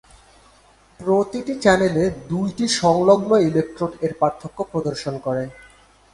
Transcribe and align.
প্রতিটি 0.99 1.53
চ্যানেল 1.63 1.95
দুইটি 2.29 2.65
সংলগ্ন 2.81 3.31
ইলেক্ট্রোড 3.49 3.93
এর 4.05 4.13
পার্থক্য 4.21 4.59
প্রদর্শন 4.71 5.13
করে। 5.25 5.43